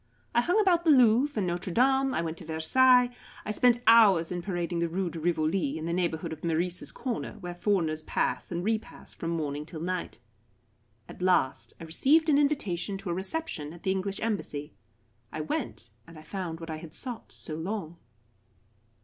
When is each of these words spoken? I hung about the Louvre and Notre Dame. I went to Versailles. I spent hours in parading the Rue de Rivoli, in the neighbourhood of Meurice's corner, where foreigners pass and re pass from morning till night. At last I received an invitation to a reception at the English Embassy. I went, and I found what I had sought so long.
I 0.33 0.41
hung 0.41 0.59
about 0.59 0.83
the 0.83 0.89
Louvre 0.89 1.37
and 1.41 1.45
Notre 1.45 1.71
Dame. 1.71 2.15
I 2.15 2.23
went 2.23 2.35
to 2.37 2.43
Versailles. 2.43 3.11
I 3.45 3.51
spent 3.51 3.81
hours 3.85 4.31
in 4.31 4.41
parading 4.41 4.79
the 4.79 4.89
Rue 4.89 5.11
de 5.11 5.19
Rivoli, 5.19 5.77
in 5.77 5.85
the 5.85 5.93
neighbourhood 5.93 6.33
of 6.33 6.43
Meurice's 6.43 6.91
corner, 6.91 7.33
where 7.33 7.53
foreigners 7.53 8.01
pass 8.01 8.51
and 8.51 8.63
re 8.63 8.79
pass 8.79 9.13
from 9.13 9.29
morning 9.29 9.63
till 9.63 9.79
night. 9.79 10.17
At 11.07 11.21
last 11.21 11.73
I 11.79 11.83
received 11.83 12.29
an 12.29 12.39
invitation 12.39 12.97
to 12.97 13.11
a 13.11 13.13
reception 13.13 13.73
at 13.73 13.83
the 13.83 13.91
English 13.91 14.19
Embassy. 14.21 14.73
I 15.31 15.41
went, 15.41 15.91
and 16.07 16.17
I 16.17 16.23
found 16.23 16.59
what 16.59 16.71
I 16.71 16.77
had 16.77 16.95
sought 16.95 17.31
so 17.31 17.53
long. 17.55 17.97